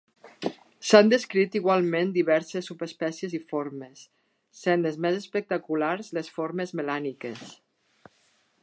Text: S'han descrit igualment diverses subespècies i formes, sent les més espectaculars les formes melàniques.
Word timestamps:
S'han 0.91 1.09
descrit 1.13 1.57
igualment 1.59 2.13
diverses 2.15 2.69
subespècies 2.71 3.35
i 3.39 3.41
formes, 3.53 4.03
sent 4.63 4.87
les 4.87 4.99
més 5.07 5.21
espectaculars 5.21 6.11
les 6.21 6.33
formes 6.41 6.77
melàniques. 6.83 7.47